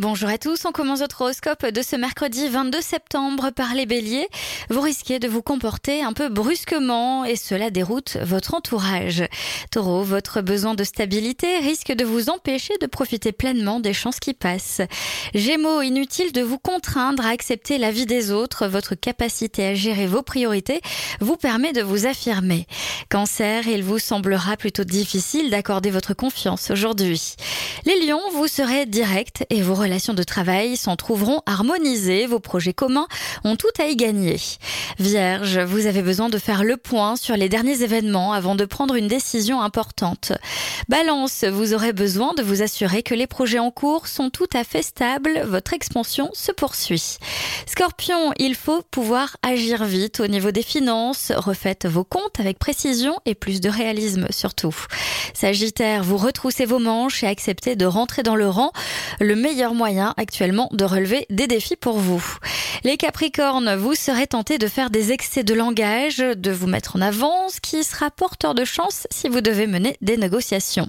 [0.00, 4.26] Bonjour à tous, on commence votre horoscope de ce mercredi 22 septembre par les béliers.
[4.70, 9.22] Vous risquez de vous comporter un peu brusquement et cela déroute votre entourage.
[9.70, 14.32] Taureau, votre besoin de stabilité risque de vous empêcher de profiter pleinement des chances qui
[14.32, 14.80] passent.
[15.34, 20.06] Gémeaux, inutile de vous contraindre à accepter la vie des autres, votre capacité à gérer
[20.06, 20.80] vos priorités
[21.20, 22.66] vous permet de vous affirmer.
[23.10, 27.34] Cancer, il vous semblera plutôt difficile d'accorder votre confiance aujourd'hui.
[27.84, 32.26] Les lions, vous serez direct et vos relations de travail s'en trouveront harmonisées.
[32.26, 33.08] Vos projets communs
[33.44, 34.38] ont tout à y gagner.
[34.98, 38.94] Vierge, vous avez besoin de faire le point sur les derniers événements avant de prendre
[38.94, 40.32] une décision importante.
[40.88, 44.64] Balance, vous aurez besoin de vous assurer que les projets en cours sont tout à
[44.64, 45.42] fait stables.
[45.46, 47.18] Votre expansion se poursuit.
[47.66, 51.32] Scorpion, il faut pouvoir agir vite au niveau des finances.
[51.34, 54.74] Refaites vos comptes avec précision et plus de réalisme surtout.
[55.34, 58.72] Sagittaire, vous retroussez vos manches et acceptez de rentrer dans le rang.
[59.20, 59.34] Le
[59.72, 62.22] meilleur moyen actuellement de relever des défis pour vous.
[62.84, 67.00] Les Capricornes, vous serez tentés de faire des excès de langage, de vous mettre en
[67.00, 70.88] avant, ce qui sera porteur de chance si vous devez mener des négociations.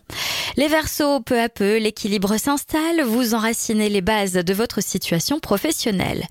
[0.58, 6.26] Les Verseaux, peu à peu, l'équilibre s'installe, vous enracinez les bases de votre situation professionnelle.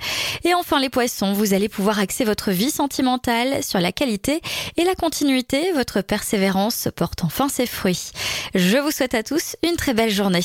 [0.44, 4.40] Et enfin les Poissons, vous allez pouvoir axer votre vie sentimentale sur la qualité
[4.76, 8.10] et la continuité, votre persévérance porte enfin ses fruits.
[8.54, 10.44] Je vous souhaite à tous une très belle journée.